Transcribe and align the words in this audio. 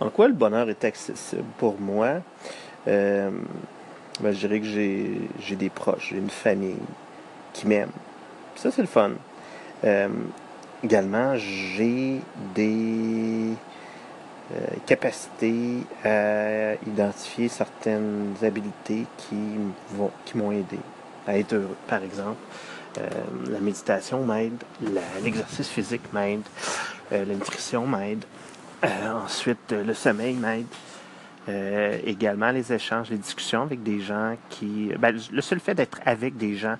En 0.00 0.10
quoi 0.10 0.28
le 0.28 0.34
bonheur 0.34 0.70
est 0.70 0.84
accessible 0.84 1.42
pour 1.58 1.80
moi? 1.80 2.20
Euh, 2.86 3.30
ben, 4.20 4.32
je 4.32 4.46
dirais 4.46 4.60
que 4.60 4.66
j'ai 4.66 5.56
des 5.56 5.70
proches, 5.70 6.10
j'ai 6.10 6.18
une 6.18 6.30
famille 6.30 6.78
qui 7.52 7.66
m'aime. 7.66 7.90
Ça, 8.54 8.70
c'est 8.70 8.82
le 8.82 8.88
fun. 8.88 9.10
Euh, 9.84 10.08
également, 10.84 11.34
j'ai 11.36 12.20
des 12.54 13.54
euh, 14.52 14.66
capacités 14.86 15.82
à 16.04 16.74
identifier 16.86 17.48
certaines 17.48 18.34
vont 19.96 20.10
qui 20.24 20.38
m'ont 20.38 20.52
aidé 20.52 20.78
à 21.26 21.36
être 21.38 21.54
heureux. 21.54 21.76
Par 21.88 22.02
exemple, 22.02 22.40
la 23.48 23.60
méditation 23.60 24.24
m'aide, 24.24 24.60
l'exercice 25.22 25.68
physique 25.68 26.12
m'aide, 26.12 26.42
la 27.12 27.24
nutrition 27.26 27.86
m'aide, 27.86 28.24
ensuite 28.82 29.72
le 29.72 29.94
sommeil 29.94 30.34
m'aide. 30.34 30.66
Euh, 31.48 31.98
également 32.04 32.50
les 32.50 32.72
échanges, 32.72 33.08
les 33.08 33.16
discussions 33.16 33.62
avec 33.62 33.82
des 33.82 34.00
gens 34.00 34.36
qui... 34.50 34.92
Ben, 34.98 35.18
le 35.32 35.40
seul 35.40 35.60
fait 35.60 35.74
d'être 35.74 35.98
avec 36.04 36.36
des 36.36 36.56
gens 36.56 36.76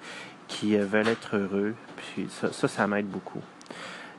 qui 0.46 0.76
euh, 0.76 0.84
veulent 0.84 1.08
être 1.08 1.36
heureux, 1.36 1.74
puis 1.96 2.28
ça, 2.28 2.68
ça, 2.68 2.86
m'aide 2.86 3.06
beaucoup. 3.06 3.40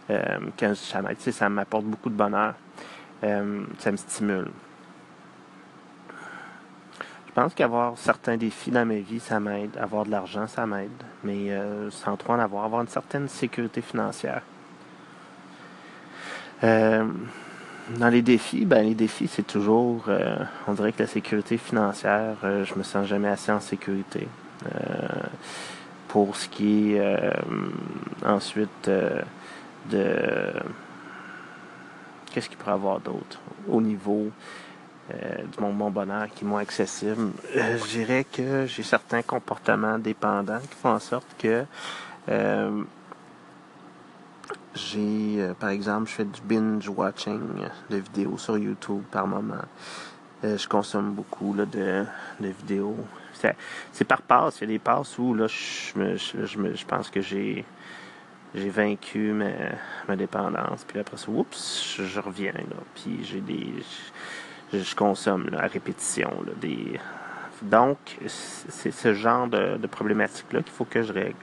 Euh, 0.10 0.40
ça 0.74 1.04
m'aide, 1.04 1.20
ça 1.20 1.50
m'apporte 1.50 1.86
beaucoup 1.86 2.10
de 2.10 2.16
bonheur. 2.16 2.56
ça 3.22 3.92
me 3.92 3.98
stimule. 3.98 4.50
Je 7.28 7.34
pense 7.36 7.54
qu'avoir 7.54 7.96
certains 7.98 8.38
défis 8.38 8.72
dans 8.72 8.88
ma 8.88 8.96
vie, 8.96 9.20
ça 9.20 9.40
m'aide. 9.40 9.78
Avoir 9.78 10.04
de 10.04 10.10
l'argent, 10.10 10.48
ça 10.48 10.66
m'aide. 10.66 10.90
Mais 11.24 11.56
sans 11.92 12.18
trop 12.18 12.34
en 12.34 12.40
avoir, 12.40 12.66
avoir 12.66 12.82
une 12.82 12.88
certaine 12.88 13.28
sécurité 13.28 13.82
financière. 13.82 14.42
Dans 17.98 18.10
les 18.10 18.22
défis, 18.22 18.66
ben 18.66 18.86
les 18.86 18.94
défis, 18.94 19.28
c'est 19.28 19.48
toujours, 19.48 20.06
euh, 20.10 20.36
on 20.68 20.74
dirait 20.74 20.92
que 20.92 21.02
la 21.02 21.08
sécurité 21.08 21.58
financière, 21.58 22.36
euh, 22.44 22.64
je 22.64 22.76
me 22.76 22.84
sens 22.84 23.08
jamais 23.08 23.30
assez 23.30 23.52
en 23.52 23.60
sécurité. 23.60 24.28
Euh, 24.76 25.08
pour 26.08 26.36
ce 26.36 26.50
qui 26.50 26.94
est 26.94 27.34
ensuite 28.26 28.90
de 28.90 30.54
qu'est-ce 32.32 32.50
qu'il 32.50 32.58
pourrait 32.58 32.74
avoir 32.74 33.00
d'autre? 33.00 33.40
Au 33.68 33.80
niveau 33.80 34.32
du 35.12 35.62
mon, 35.62 35.72
mon 35.72 35.92
bonheur 35.92 36.28
qui 36.34 36.46
est 36.46 36.48
moins 36.48 36.62
accessible. 36.62 37.32
je 37.54 37.88
dirais 37.90 38.26
que 38.26 38.66
j'ai 38.66 38.82
certains 38.82 39.22
comportements 39.22 40.00
dépendants 40.00 40.60
qui 40.60 40.76
font 40.82 40.90
en 40.90 41.00
sorte 41.00 41.28
que 41.38 41.64
j'ai, 44.80 45.42
euh, 45.42 45.54
par 45.54 45.70
exemple, 45.70 46.10
je 46.10 46.16
fais 46.16 46.26
du 46.26 46.42
binge-watching 46.42 47.42
de 47.90 47.98
vidéos 47.98 48.38
sur 48.38 48.58
YouTube 48.58 49.04
par 49.12 49.28
moment. 49.28 49.66
Euh, 50.44 50.58
je 50.58 50.68
consomme 50.68 51.12
beaucoup 51.12 51.54
là, 51.54 51.66
de, 51.66 52.06
vidéos. 52.40 52.96
C'est 53.92 54.06
par 54.06 54.22
passe. 54.22 54.60
Il 54.60 54.62
y 54.62 54.64
a 54.66 54.68
des 54.68 54.80
passes 54.80 55.18
où 55.18 55.34
là, 55.34 55.48
je, 55.48 56.16
je, 56.16 56.46
je, 56.46 56.86
pense 56.86 57.10
que 57.10 57.22
j'ai 57.22 57.66
j'ai 58.56 58.70
vaincu 58.70 59.32
ma, 59.32 59.52
ma, 60.08 60.16
dépendance. 60.16 60.84
Puis 60.86 61.00
après 61.00 61.18
ça, 61.18 61.30
oups, 61.30 61.98
je, 62.00 62.20
reviens. 62.20 62.54
Puis 62.96 63.20
j'ai 63.24 63.42
des. 63.42 63.74
Je, 64.74 64.96
consomme 64.96 65.50
à 65.58 65.68
répétition. 65.68 66.32
Donc, 67.62 67.98
c'est 68.28 68.92
ce 68.92 69.14
genre 69.14 69.48
de, 69.48 69.78
de 69.78 69.88
problématique-là 69.88 70.62
qu'il 70.62 70.72
faut 70.72 70.86
que 70.86 71.04
je 71.04 71.12
règle. 71.12 71.36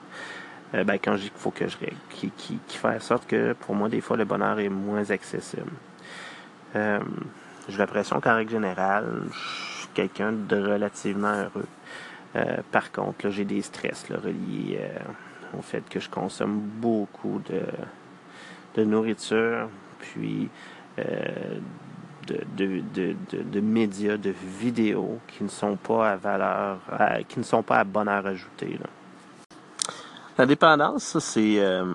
Euh, 0.77 0.85
ben, 0.85 0.99
quand 1.03 1.17
je 1.17 1.23
dis 1.23 1.31
qu'il 1.31 1.39
faut 1.39 1.51
que 1.51 1.67
je 1.67 1.77
règle, 1.79 1.97
qui, 2.11 2.31
qui, 2.31 2.59
qui, 2.67 2.77
fait 2.77 2.89
en 2.89 3.01
sorte 3.01 3.27
que 3.27 3.55
pour 3.55 3.75
moi, 3.75 3.89
des 3.89 4.01
fois, 4.01 4.17
le 4.17 4.25
bonheur 4.25 4.59
est 4.59 4.69
moins 4.69 5.11
accessible. 5.11 5.73
Euh, 6.75 7.01
j'ai 7.69 7.79
l'impression 7.79 8.21
qu'en 8.21 8.35
règle 8.35 8.51
générale, 8.51 9.23
je 9.33 9.79
suis 9.79 9.89
quelqu'un 9.95 10.33
de 10.33 10.57
relativement 10.57 11.33
heureux. 11.33 11.67
Euh, 12.37 12.59
par 12.71 12.93
contre, 12.93 13.31
j'ai 13.31 13.45
des 13.45 13.63
stress 13.63 14.09
là, 14.11 14.19
reliés 14.23 14.81
au 15.57 15.63
fait 15.63 15.89
que 15.89 16.01
je 16.01 16.11
consomme 16.11 16.59
beaucoup 16.59 17.41
de, 17.49 17.63
de 18.75 18.85
nourriture, 18.85 19.69
puis 19.99 20.51
de, 20.99 22.41
de, 22.57 22.83
de, 22.95 23.17
de, 23.43 23.61
médias, 23.61 24.17
de 24.17 24.35
vidéos 24.61 25.19
qui 25.29 25.45
ne 25.45 25.49
sont 25.49 25.77
pas 25.77 26.11
à 26.11 26.17
valeur, 26.17 26.79
qui 27.29 27.39
ne 27.39 27.45
sont 27.45 27.63
pas 27.63 27.79
à 27.79 27.85
bonheur 27.85 28.27
ajouté. 28.27 28.79
La 30.39 30.45
dépendance, 30.45 31.17
euh, 31.39 31.95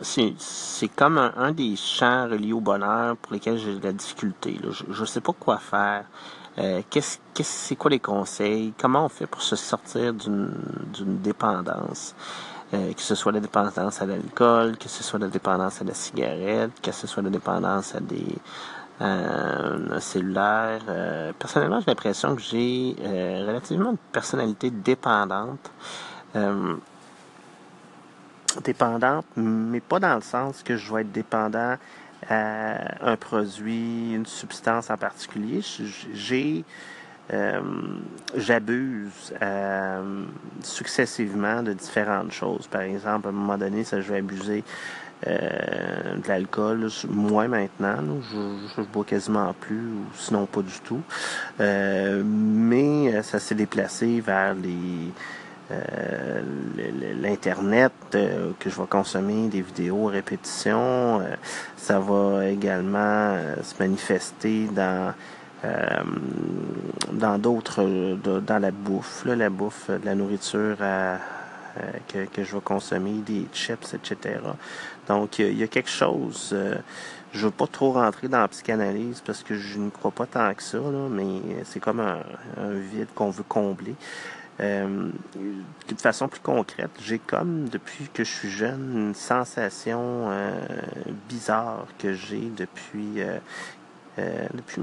c'est 0.00 0.34
c'est 0.38 0.88
comme 0.88 1.18
un, 1.18 1.50
des 1.50 1.74
champs 1.74 2.28
reliés 2.28 2.52
au 2.52 2.60
bonheur 2.60 3.16
pour 3.16 3.32
lesquels 3.32 3.58
j'ai 3.58 3.74
de 3.74 3.82
la 3.82 3.92
difficulté. 3.92 4.60
Je 4.70 5.00
ne 5.00 5.06
sais 5.06 5.20
pas 5.20 5.32
quoi 5.32 5.58
faire. 5.58 6.04
Euh, 6.58 6.82
qu'est-ce, 6.88 7.18
c'est 7.42 7.74
quoi 7.74 7.90
les 7.90 7.98
conseils? 7.98 8.72
Comment 8.78 9.06
on 9.06 9.08
fait 9.08 9.26
pour 9.26 9.42
se 9.42 9.56
sortir 9.56 10.14
d'une, 10.14 10.52
dépendance? 11.20 12.14
Euh, 12.72 12.92
que 12.92 13.02
ce 13.02 13.16
soit 13.16 13.32
la 13.32 13.40
dépendance 13.40 14.00
à 14.00 14.06
l'alcool, 14.06 14.78
que 14.78 14.88
ce 14.88 15.02
soit 15.02 15.18
la 15.18 15.26
dépendance 15.26 15.80
à 15.82 15.84
la 15.84 15.94
cigarette, 15.94 16.80
que 16.80 16.92
ce 16.92 17.08
soit 17.08 17.24
la 17.24 17.30
dépendance 17.30 17.96
à 17.96 18.00
des 18.00 18.36
euh, 19.00 19.98
cellulaires. 19.98 21.34
personnellement, 21.40 21.80
j'ai 21.80 21.86
l'impression 21.86 22.36
que 22.36 22.42
j'ai 22.42 22.94
relativement 23.00 23.90
une 23.90 23.98
personnalité 24.12 24.70
dépendante 24.70 25.72
dépendante, 28.62 29.26
mais 29.36 29.80
pas 29.80 29.98
dans 29.98 30.14
le 30.14 30.20
sens 30.20 30.62
que 30.62 30.76
je 30.76 30.92
vais 30.92 31.02
être 31.02 31.12
dépendant 31.12 31.76
à 32.28 33.10
un 33.10 33.16
produit, 33.16 34.14
une 34.14 34.26
substance 34.26 34.90
en 34.90 34.96
particulier. 34.96 35.60
J'ai 36.12 36.64
euh, 37.32 37.60
j'abuse 38.36 39.32
euh, 39.40 40.24
successivement 40.62 41.62
de 41.62 41.72
différentes 41.72 42.32
choses. 42.32 42.66
Par 42.66 42.82
exemple, 42.82 43.28
à 43.28 43.30
un 43.30 43.32
moment 43.32 43.56
donné, 43.56 43.82
ça, 43.84 44.00
je 44.00 44.12
vais 44.12 44.18
abuser 44.18 44.62
euh, 45.26 46.16
de 46.16 46.28
l'alcool. 46.28 46.88
Moi 47.08 47.48
maintenant, 47.48 47.96
je, 48.30 48.82
bois 48.82 49.04
quasiment 49.04 49.54
plus, 49.58 49.86
ou 49.86 50.04
sinon 50.16 50.44
pas 50.44 50.60
du 50.60 50.80
tout. 50.80 51.00
mais 51.58 53.22
ça 53.22 53.38
s'est 53.38 53.54
déplacé 53.54 54.20
vers 54.20 54.54
les 54.54 55.12
euh, 55.70 56.42
l'Internet 57.22 57.92
euh, 58.14 58.50
que 58.58 58.68
je 58.68 58.78
vais 58.78 58.86
consommer 58.86 59.48
des 59.48 59.62
vidéos 59.62 60.06
répétition. 60.06 61.20
Euh, 61.20 61.36
ça 61.76 61.98
va 61.98 62.46
également 62.46 63.36
se 63.62 63.74
manifester 63.78 64.66
dans 64.66 65.14
dans 67.10 67.38
d'autres 67.38 67.82
dans 68.22 68.58
la 68.58 68.70
bouffe, 68.70 69.24
la 69.24 69.48
bouffe 69.48 69.88
de 69.88 70.04
la 70.04 70.14
nourriture 70.14 70.76
que, 70.76 72.26
que, 72.26 72.44
je 72.44 72.54
vais 72.54 72.60
consommer, 72.60 73.22
des 73.24 73.46
chips, 73.50 73.94
etc. 73.94 74.40
Donc 75.08 75.38
il 75.38 75.56
y, 75.58 75.62
a 75.62 75.66
quelque 75.66 75.88
chose. 75.88 76.54
je 77.32 77.46
veux 77.46 77.50
pas 77.50 77.66
trop 77.66 77.92
rentrer 77.92 78.28
dans 78.28 78.40
la 78.40 78.48
psychanalyse 78.48 79.22
parce 79.24 79.42
que 79.42 79.54
je 79.54 79.78
ne 79.78 79.88
crois 79.88 80.10
pas 80.10 80.26
tant 80.26 80.52
que 80.52 80.62
ça, 80.62 80.76
là, 80.76 81.08
mais 81.10 81.40
c'est 81.64 81.80
comme 81.80 82.00
un 82.00 82.20
vide 82.92 83.08
qu'on 83.14 83.30
veut 83.30 83.44
combler. 83.48 83.94
Euh, 84.60 85.10
de 85.88 86.00
façon 86.00 86.28
plus 86.28 86.40
concrète, 86.40 86.90
j'ai 87.00 87.18
comme 87.18 87.68
depuis 87.68 88.08
que 88.12 88.22
je 88.22 88.30
suis 88.30 88.50
jeune 88.50 89.08
une 89.08 89.14
sensation 89.14 90.28
euh, 90.30 90.60
bizarre 91.28 91.86
que 91.98 92.12
j'ai 92.12 92.50
depuis 92.56 93.20
euh, 93.20 93.38
euh, 94.20 94.46
depuis 94.54 94.80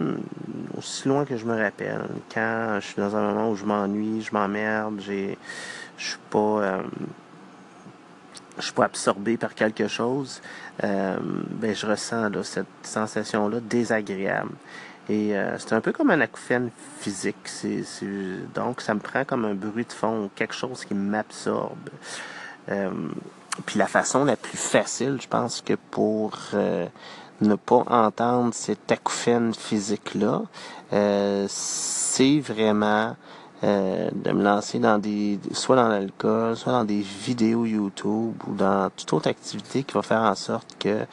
aussi 0.78 1.08
loin 1.08 1.24
que 1.24 1.38
je 1.38 1.46
me 1.46 1.58
rappelle. 1.58 2.06
Quand 2.34 2.80
je 2.81 2.88
suis 2.88 3.02
dans 3.02 3.16
un 3.16 3.22
moment 3.22 3.50
où 3.50 3.56
je 3.56 3.64
m'ennuie, 3.64 4.22
je 4.22 4.34
m'emmerde, 4.34 5.02
je 5.06 5.36
suis 5.98 6.20
pas 6.30 6.81
je 8.58 8.64
suis 8.64 8.74
pas 8.74 8.86
absorbé 8.86 9.38
par 9.38 9.56
quelque 9.56 9.88
chose, 9.88 10.42
ben 10.81 11.74
je 11.74 11.86
ressens 11.88 12.30
là, 12.30 12.44
cette 12.44 12.68
sensation 12.84 13.48
là 13.48 13.62
désagréable. 13.62 14.52
Et 15.09 15.36
euh, 15.36 15.57
c'est 15.57 15.74
un 15.74 15.81
peu 15.81 15.92
comme 15.92 16.12
un 16.12 16.21
acouphène 16.21 16.69
physique. 17.00 17.50
Donc, 18.53 18.81
ça 18.81 18.94
me 18.94 19.00
prend 19.00 19.25
comme 19.25 19.45
un 19.45 19.56
bruit 19.56 19.86
de 19.86 19.94
fond, 19.94 20.30
quelque 20.36 20.53
chose 20.53 20.86
qui 20.86 20.94
m'absorbe. 20.94 21.89
Euh, 22.69 22.89
puis 23.65 23.80
la 23.80 23.88
façon 23.88 24.24
la 24.24 24.36
plus 24.36 24.57
facile, 24.57 25.18
je 25.21 25.27
pense 25.27 25.62
que 25.62 25.74
pour 25.89 26.38
euh, 26.53 26.86
ne 27.42 27.56
pas 27.56 27.83
entendre 27.88 28.53
cet 28.53 28.92
acouphène 28.92 29.53
physique-là, 29.53 30.44
c'est 31.47 32.39
vraiment 32.39 33.15
de 33.63 34.31
me 34.31 34.44
lancer 34.44 34.80
dans 34.80 34.97
des 34.97 35.39
soit 35.51 35.75
dans 35.75 35.88
l'alcool, 35.88 36.57
soit 36.57 36.71
dans 36.71 36.83
des 36.83 37.01
vidéos 37.01 37.65
YouTube 37.65 38.33
ou 38.47 38.56
dans 38.56 38.89
toute 38.89 39.13
autre 39.13 39.30
activité 39.30 39.83
qui 39.83 39.94
va 39.94 40.01
faire 40.01 40.21
en 40.21 40.33
sorte 40.33 40.68
que 40.80 41.06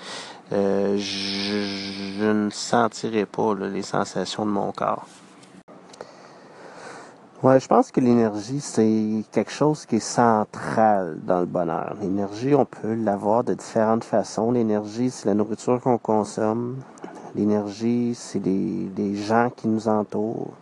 euh, 0.53 0.97
je, 0.97 2.25
ne 2.25 2.49
sentirai 2.51 3.27
pas 3.27 3.55
les 3.55 3.83
sensations 3.83 4.47
de 4.47 4.51
mon 4.51 4.73
corps. 4.73 5.07
Ouais, 7.43 7.61
je 7.61 7.69
pense 7.69 7.93
que 7.93 8.01
l'énergie, 8.01 8.61
c'est 8.61 9.25
quelque 9.31 9.53
chose 9.53 9.85
qui 9.87 9.97
est 9.97 10.01
central 10.01 11.19
dans 11.23 11.41
le 11.41 11.47
bonheur. 11.47 11.97
L'énergie, 12.01 12.55
on 12.55 12.65
peut 12.65 12.95
l'avoir 12.95 13.45
de 13.45 13.55
différentes 13.55 14.05
façons. 14.05 14.51
L'énergie, 14.51 15.11
c'est 15.11 15.27
la 15.27 15.35
nourriture 15.35 15.81
qu'on 15.81 15.99
consomme. 15.99 16.79
L'énergie, 17.37 18.15
c'est 18.17 18.41
les, 18.41 19.15
gens 19.15 19.51
qui 19.55 19.69
nous 19.69 19.87
entourent. 19.87 20.55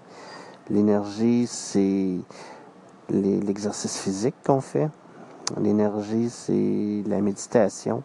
L'énergie, 0.69 1.47
c'est 1.47 2.19
l'exercice 3.09 3.99
physique 3.99 4.35
qu'on 4.44 4.61
fait. 4.61 4.91
L'énergie, 5.59 6.29
c'est 6.29 7.05
la 7.06 7.21
méditation 7.21 8.03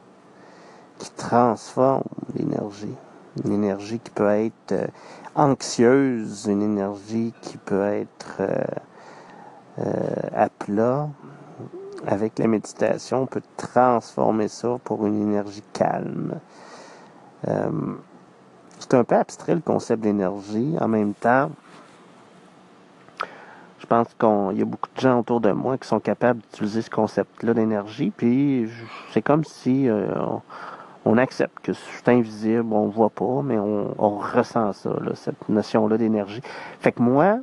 qui 1.02 1.10
transforme 1.14 2.04
l'énergie. 2.36 2.96
Une 3.44 3.54
énergie 3.54 4.00
qui 4.00 4.12
peut 4.12 4.30
être 4.30 4.72
euh, 4.72 4.88
anxieuse, 5.34 6.46
une 6.46 6.62
énergie 6.62 7.34
qui 7.42 7.58
peut 7.58 7.84
être 7.86 8.38
euh, 8.40 8.64
euh, 9.80 10.16
à 10.36 10.50
plat. 10.50 11.10
Avec 12.06 12.38
la 12.38 12.48
méditation, 12.48 13.24
on 13.24 13.26
peut 13.26 13.42
transformer 13.58 14.48
ça 14.48 14.78
pour 14.84 15.06
une 15.06 15.22
énergie 15.22 15.64
calme. 15.72 16.40
c'est 17.44 18.94
un 18.96 19.04
peu 19.04 19.16
abstrait 19.16 19.54
le 19.54 19.62
concept 19.62 20.02
d'énergie. 20.02 20.76
En 20.80 20.88
même 20.88 21.14
temps, 21.14 21.52
je 23.78 23.86
pense 23.86 24.08
qu'il 24.20 24.58
y 24.58 24.62
a 24.64 24.66
beaucoup 24.66 24.90
de 24.96 25.00
gens 25.00 25.20
autour 25.20 25.42
de 25.42 25.52
moi 25.52 25.78
qui 25.78 25.88
sont 25.88 26.00
capables 26.00 26.42
d'utiliser 26.42 26.82
ce 26.82 26.90
concept-là 26.90 27.54
d'énergie. 27.54 28.10
Puis 28.10 28.68
c'est 29.14 29.22
comme 29.22 29.44
si 29.44 29.88
accepte 31.18 31.60
que 31.64 31.74
c'est 31.74 32.10
invisible, 32.10 32.72
on 32.74 32.88
voit 32.88 33.10
pas, 33.10 33.42
mais 33.44 33.58
on, 33.58 34.18
ressent 34.18 34.74
ça, 34.74 34.92
cette 35.16 35.50
notion-là 35.50 35.98
d'énergie. 35.98 36.42
Fait 36.80 36.92
que 36.92 37.02
moi, 37.02 37.40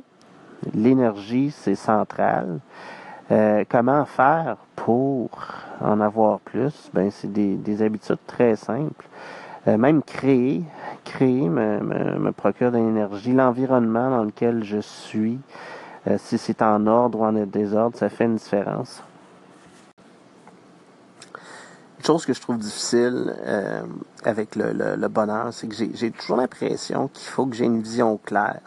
l'énergie, 0.73 1.51
c'est 1.51 1.75
central. 1.75 2.59
Euh, 3.31 3.63
comment 3.69 4.05
faire 4.05 4.57
pour 4.75 5.29
en 5.81 5.99
avoir 6.01 6.39
plus? 6.39 6.89
Ben, 6.93 7.11
c'est 7.11 7.31
des, 7.31 7.81
habitudes 7.81 8.17
très 8.25 8.55
simples. 8.55 9.05
Euh, 9.67 9.77
même 9.77 10.01
créer, 10.01 10.63
créer 11.03 11.49
me, 11.49 11.79
me, 11.79 12.31
procure 12.31 12.71
de 12.71 12.77
l'énergie. 12.77 13.33
L'environnement 13.33 14.09
dans 14.09 14.23
lequel 14.23 14.63
je 14.63 14.79
suis, 14.79 15.39
euh, 16.07 16.17
si 16.17 16.37
c'est 16.37 16.61
en 16.61 16.87
ordre 16.87 17.19
ou 17.19 17.25
en 17.25 17.33
désordre, 17.33 17.97
ça 17.97 18.09
fait 18.09 18.25
une 18.25 18.35
différence. 18.35 19.03
Une 21.99 22.05
chose 22.05 22.25
que 22.25 22.31
je 22.31 22.39
trouve 22.39 22.57
difficile 22.57 23.35
euh, 23.45 23.83
avec 24.23 24.55
le, 24.55 25.07
bonheur, 25.09 25.49
c'est 25.51 25.67
que 25.67 25.75
j'ai 25.75 26.11
toujours 26.11 26.37
l'impression 26.37 27.09
qu'il 27.09 27.27
faut 27.27 27.45
que 27.45 27.57
j'ai 27.57 27.65
une 27.65 27.81
vision 27.81 28.17
claire. 28.17 28.61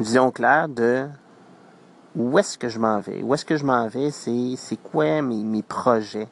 Une 0.00 0.04
vision 0.04 0.32
claire 0.32 0.68
de 0.68 1.06
où 2.16 2.36
est-ce 2.40 2.58
que 2.58 2.68
je 2.68 2.80
m'en 2.80 2.98
vais? 2.98 3.22
Où 3.22 3.32
est-ce 3.34 3.44
que 3.44 3.56
je 3.56 3.64
m'en 3.64 3.86
vais, 3.86 4.10
c'est 4.10 4.76
quoi 4.82 5.22
mes, 5.22 5.44
mes 5.44 5.62
projets 5.62 6.26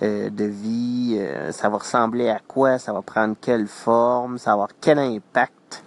euh, 0.00 0.30
de 0.30 0.44
vie, 0.44 1.18
euh, 1.20 1.52
ça 1.52 1.68
va 1.68 1.76
ressembler 1.76 2.30
à 2.30 2.38
quoi, 2.38 2.78
ça 2.78 2.94
va 2.94 3.02
prendre 3.02 3.36
quelle 3.38 3.66
forme, 3.66 4.38
ça 4.38 4.50
va 4.50 4.54
avoir 4.54 4.68
quel 4.80 4.98
impact? 4.98 5.84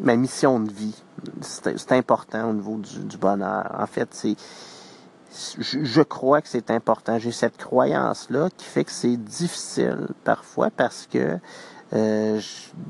ma 0.00 0.16
mission 0.16 0.60
de 0.60 0.70
vie, 0.70 1.02
c'est 1.40 1.92
important 1.92 2.50
au 2.50 2.52
niveau 2.52 2.76
du, 2.76 2.98
du 3.00 3.16
bonheur. 3.16 3.74
En 3.78 3.86
fait, 3.86 4.08
c'est 4.12 4.36
je, 5.58 6.02
crois 6.02 6.40
que 6.40 6.48
c'est 6.48 6.70
important. 6.70 7.18
J'ai 7.18 7.32
cette 7.32 7.56
croyance-là 7.56 8.48
qui 8.56 8.64
fait 8.64 8.84
que 8.84 8.92
c'est 8.92 9.16
difficile 9.16 10.08
parfois 10.22 10.70
parce 10.70 11.08
que 11.10 11.38
euh, 11.92 12.40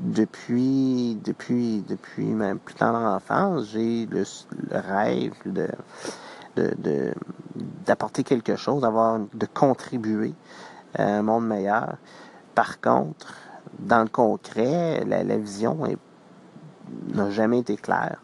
depuis, 0.03 1.17
depuis, 1.23 1.83
depuis 1.87 2.25
même 2.25 2.59
plus 2.59 2.75
tard 2.75 2.93
dans 2.93 3.01
l'enfance, 3.01 3.69
j'ai 3.71 4.05
le, 4.05 4.23
rêve 4.71 5.33
de, 5.45 5.67
de, 6.55 7.13
d'apporter 7.85 8.23
quelque 8.23 8.55
chose, 8.55 8.81
d'avoir, 8.81 9.19
de 9.19 9.45
contribuer 9.45 10.33
à 10.97 11.03
un 11.03 11.21
monde 11.21 11.47
meilleur. 11.47 11.97
Par 12.53 12.79
contre, 12.79 13.35
dans 13.79 14.03
le 14.03 14.09
concret, 14.09 15.03
la, 15.05 15.23
la 15.23 15.37
vision 15.37 15.77
n'a 17.13 17.29
jamais 17.31 17.59
été 17.59 17.75
claire. 17.75 18.19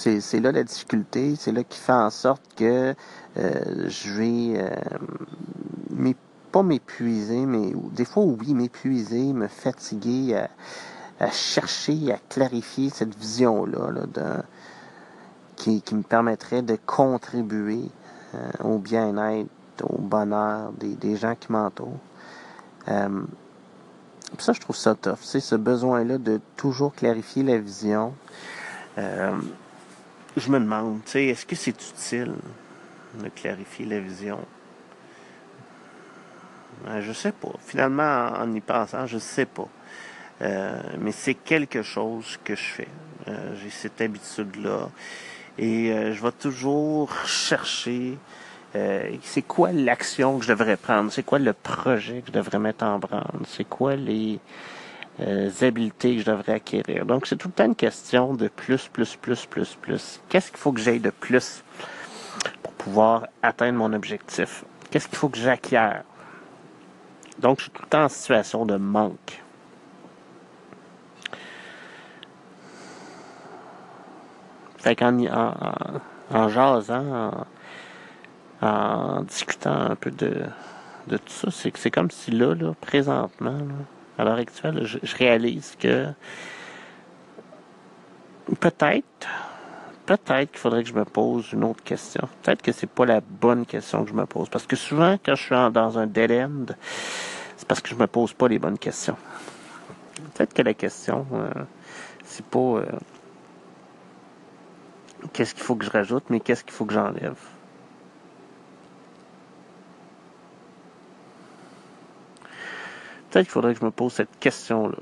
C'est 0.00 0.40
là 0.40 0.50
la 0.50 0.62
difficulté, 0.62 1.36
c'est 1.36 1.52
là 1.52 1.62
qui 1.62 1.78
fait 1.78 1.92
en 1.92 2.08
sorte 2.08 2.40
que 2.56 2.94
euh, 3.36 3.86
je 3.86 4.12
vais 4.14 4.54
euh, 4.56 6.12
pas 6.50 6.62
m'épuiser, 6.62 7.44
mais 7.44 7.74
des 7.92 8.06
fois 8.06 8.22
oui, 8.24 8.54
m'épuiser, 8.54 9.34
me 9.34 9.46
fatiguer 9.46 10.40
à, 11.20 11.30
chercher, 11.30 12.12
à 12.14 12.18
clarifier 12.30 12.88
cette 12.88 13.14
vision-là 13.14 13.90
là, 13.90 14.42
qui, 15.56 15.82
me 15.92 16.02
permettrait 16.02 16.62
de 16.62 16.78
contribuer 16.86 17.82
euh, 18.34 18.50
au 18.64 18.78
bien-être, 18.78 19.50
au 19.82 19.98
bonheur 19.98 20.72
des, 20.78 21.16
gens 21.16 21.34
qui 21.38 21.52
m'entourent. 21.52 22.00
ça, 22.86 23.10
je 24.54 24.60
trouve 24.60 24.76
ça 24.76 24.94
tough. 24.94 25.18
C'est 25.20 25.40
ce 25.40 25.56
besoin-là 25.56 26.16
de 26.16 26.40
toujours 26.56 26.94
clarifier 26.94 27.42
la 27.42 27.58
vision 27.58 28.14
je 30.36 30.50
me 30.50 30.60
demande, 30.60 31.00
est-ce 31.14 31.46
que 31.46 31.56
c'est 31.56 31.70
utile 31.70 32.34
de 33.14 33.28
clarifier 33.28 33.86
la 33.86 33.98
vision? 33.98 34.38
Ben, 36.84 37.00
je 37.00 37.12
sais 37.12 37.32
pas. 37.32 37.52
Finalement, 37.60 38.32
en 38.38 38.52
y 38.52 38.60
pensant, 38.60 39.06
je 39.06 39.18
sais 39.18 39.46
pas. 39.46 39.68
Euh, 40.42 40.80
mais 40.98 41.12
c'est 41.12 41.34
quelque 41.34 41.82
chose 41.82 42.38
que 42.42 42.54
je 42.54 42.62
fais. 42.62 42.88
Euh, 43.28 43.54
j'ai 43.62 43.70
cette 43.70 44.00
habitude-là. 44.00 44.88
Et 45.58 45.92
euh, 45.92 46.14
je 46.14 46.22
vais 46.22 46.32
toujours 46.32 47.12
chercher 47.26 48.16
c'est 49.22 49.42
quoi 49.42 49.72
l'action 49.72 50.38
que 50.38 50.44
je 50.44 50.52
devrais 50.52 50.76
prendre, 50.76 51.10
c'est 51.10 51.24
quoi 51.24 51.40
le 51.40 51.52
projet 51.52 52.20
que 52.20 52.28
je 52.28 52.32
devrais 52.32 52.60
mettre 52.60 52.84
en 52.84 53.00
branle, 53.00 53.40
c'est 53.48 53.68
quoi 53.68 53.96
les 53.96 54.38
euh, 55.20 55.50
habiletés 55.60 56.16
que 56.16 56.22
je 56.22 56.30
devrais 56.30 56.54
acquérir. 56.54 57.04
Donc, 57.04 57.26
c'est 57.26 57.36
tout 57.36 57.48
le 57.48 57.54
temps 57.54 57.66
une 57.66 57.74
question 57.74 58.34
de 58.34 58.48
plus, 58.48 58.88
plus, 58.88 59.16
plus, 59.16 59.46
plus, 59.46 59.74
plus. 59.74 60.20
Qu'est-ce 60.28 60.50
qu'il 60.50 60.58
faut 60.58 60.72
que 60.72 60.80
j'aille 60.80 61.00
de 61.00 61.10
plus 61.10 61.62
pour 62.62 62.72
pouvoir 62.72 63.26
atteindre 63.42 63.78
mon 63.78 63.92
objectif? 63.92 64.64
Qu'est-ce 64.90 65.08
qu'il 65.08 65.18
faut 65.18 65.28
que 65.28 65.38
j'acquière? 65.38 66.04
Donc, 67.38 67.58
je 67.58 67.64
suis 67.64 67.70
tout 67.70 67.82
le 67.82 67.88
temps 67.88 68.04
en 68.04 68.08
situation 68.08 68.64
de 68.66 68.76
manque. 68.76 69.42
Fait 74.78 74.96
qu'en 74.96 75.18
en, 75.26 75.54
en, 76.30 76.48
jasant, 76.48 77.46
en, 78.62 79.22
discutant 79.22 79.90
un 79.90 79.96
peu 79.96 80.10
de, 80.10 80.44
de 81.08 81.16
tout 81.18 81.32
ça, 81.32 81.48
c'est 81.50 81.90
comme 81.90 82.10
si 82.10 82.30
là, 82.30 82.54
là 82.54 82.72
présentement, 82.80 83.58
là, 83.58 83.74
à 84.20 84.24
l'heure 84.24 84.38
actuelle, 84.38 84.84
je, 84.84 85.16
réalise 85.16 85.76
que 85.78 86.06
peut-être, 88.60 89.28
peut-être 90.06 90.50
qu'il 90.50 90.60
faudrait 90.60 90.82
que 90.82 90.88
je 90.88 90.94
me 90.94 91.04
pose 91.04 91.52
une 91.52 91.64
autre 91.64 91.82
question. 91.82 92.28
Peut-être 92.42 92.62
que 92.62 92.72
c'est 92.72 92.88
pas 92.88 93.06
la 93.06 93.20
bonne 93.20 93.64
question 93.64 94.04
que 94.04 94.10
je 94.10 94.14
me 94.14 94.26
pose. 94.26 94.48
Parce 94.48 94.66
que 94.66 94.76
souvent, 94.76 95.18
quand 95.24 95.34
je 95.34 95.42
suis 95.42 95.72
dans 95.72 95.98
un 95.98 96.06
dead 96.06 96.32
end, 96.32 96.74
c'est 97.56 97.66
parce 97.66 97.80
que 97.80 97.88
je 97.88 97.94
me 97.94 98.06
pose 98.06 98.32
pas 98.32 98.48
les 98.48 98.58
bonnes 98.58 98.78
questions. 98.78 99.16
Peut-être 100.34 100.52
que 100.52 100.62
la 100.62 100.74
question, 100.74 101.26
euh, 101.32 101.50
c'est 102.24 102.44
pas 102.44 102.58
euh, 102.58 102.84
qu'est-ce 105.32 105.54
qu'il 105.54 105.64
faut 105.64 105.76
que 105.76 105.84
je 105.84 105.90
rajoute, 105.90 106.24
mais 106.28 106.40
qu'est-ce 106.40 106.64
qu'il 106.64 106.72
faut 106.72 106.84
que 106.84 106.94
j'enlève? 106.94 107.36
Peut-être 113.30 113.46
qu'il 113.46 113.52
faudrait 113.52 113.74
que 113.74 113.80
je 113.80 113.84
me 113.84 113.90
pose 113.90 114.12
cette 114.12 114.38
question-là. 114.40 114.98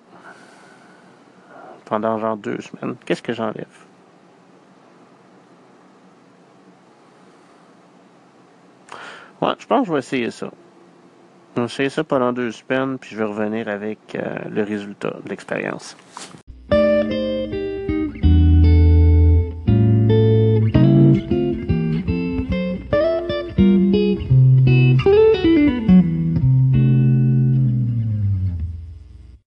Pendant 1.86 2.18
genre 2.18 2.36
deux 2.36 2.60
semaines. 2.60 2.96
Qu'est-ce 3.06 3.22
que 3.22 3.32
j'enlève? 3.32 3.66
Ouais, 9.40 9.54
je 9.58 9.66
pense 9.66 9.82
que 9.82 9.86
je 9.86 9.92
vais 9.92 9.98
essayer 10.00 10.30
ça. 10.30 10.50
Je 11.56 11.60
vais 11.60 11.66
essayer 11.66 11.90
ça 11.90 12.04
pendant 12.04 12.32
deux 12.32 12.52
semaines, 12.52 12.98
puis 12.98 13.10
je 13.10 13.16
vais 13.16 13.24
revenir 13.24 13.68
avec 13.68 14.14
euh, 14.14 14.36
le 14.50 14.62
résultat 14.62 15.16
de 15.24 15.28
l'expérience. 15.28 15.96